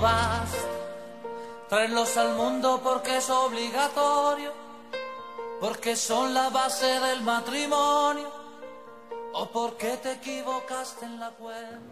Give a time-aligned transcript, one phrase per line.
[0.00, 0.58] basta.
[1.68, 4.50] Traerlos al mundo porque es obligatorio,
[5.60, 8.40] porque son la base del matrimonio.
[9.32, 11.30] ¿O porque te equivocaste en la?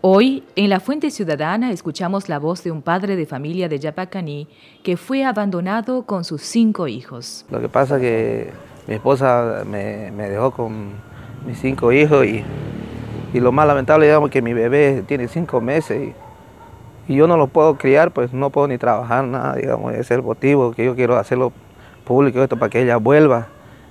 [0.00, 4.48] Hoy, en la Fuente Ciudadana, escuchamos la voz de un padre de familia de Yapacaní
[4.82, 7.46] que fue abandonado con sus cinco hijos.
[7.48, 8.52] Lo que pasa es que
[8.88, 10.94] mi esposa me, me dejó con
[11.46, 12.42] mis cinco hijos y,
[13.32, 16.27] y, lo más lamentable, digamos, que mi bebé tiene cinco meses y,
[17.08, 20.10] y, yo no lo puedo criar, pues no puedo ni trabajar, nada, digamos, ese es
[20.12, 21.52] el motivo que yo quiero hacerlo
[22.04, 23.48] público esto para que ella vuelva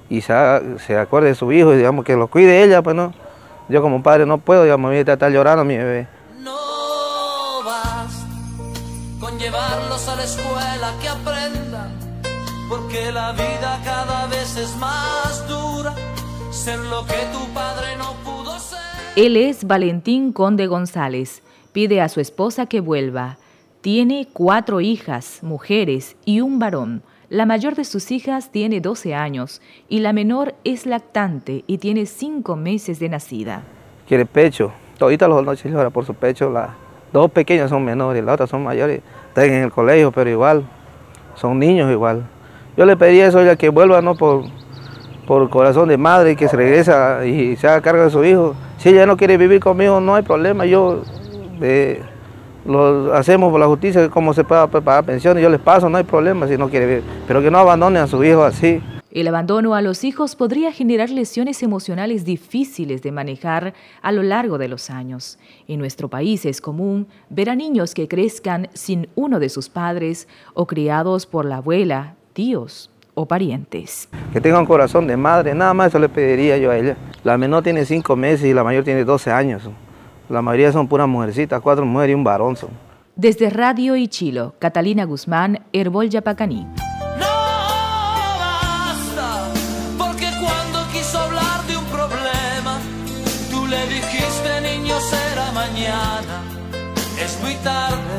[0.10, 0.34] y se,
[0.80, 3.14] se acuerde de su hijo y digamos que lo cuide ella, pues no.
[3.70, 6.08] Yo como padre no puedo, digamos, a estar llorando a mi bebé.
[6.40, 6.56] No
[7.66, 8.26] basta
[9.20, 11.92] con llevarlos a la escuela que aprendan,
[12.70, 15.94] porque la vida cada vez es más dura,
[16.52, 18.80] ser lo que tu padre no pudo ser.
[19.18, 21.44] Él es Valentín Conde González.
[21.78, 23.38] Pide a su esposa que vuelva.
[23.82, 27.04] Tiene cuatro hijas, mujeres y un varón.
[27.30, 32.08] La mayor de sus hijas tiene 12 años y la menor es lactante y tiene
[32.08, 33.62] 5 meses de nacida.
[34.08, 34.72] Quiere pecho.
[34.98, 36.50] Todita los noches llora por su pecho.
[36.50, 36.72] Las
[37.14, 39.04] dos pequeñas son menores, las otras son mayores.
[39.28, 40.68] Están en el colegio, pero igual,
[41.36, 42.24] son niños igual.
[42.76, 44.46] Yo le pediría eso a que vuelva, no por,
[45.28, 48.56] por corazón de madre, que se regresa y se haga cargo de su hijo.
[48.80, 50.66] Si ella no quiere vivir conmigo, no hay problema.
[50.66, 51.04] Yo...
[51.62, 52.02] Eh,
[52.66, 56.04] lo hacemos por la justicia, como se pueda pagar pensiones, yo les paso, no hay
[56.04, 58.82] problema si no quiere vivir, pero que no abandonen a su hijo así.
[59.10, 64.58] El abandono a los hijos podría generar lesiones emocionales difíciles de manejar a lo largo
[64.58, 65.40] de los años.
[65.68, 70.28] En nuestro país es común ver a niños que crezcan sin uno de sus padres
[70.54, 74.10] o criados por la abuela, tíos o parientes.
[74.34, 76.98] Que tenga un corazón de madre, nada más eso le pediría yo a ella.
[77.24, 79.64] La menor tiene cinco meses y la mayor tiene 12 años.
[80.30, 82.70] La mayoría son puras mujercitas, cuatro mujeres y un varón son.
[83.16, 86.68] Desde Radio y Chilo, Catalina Guzmán, Herbol Yapacaní.
[95.58, 96.42] mañana,
[97.20, 98.18] es muy tarde,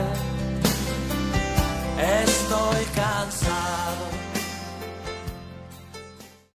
[2.23, 2.48] es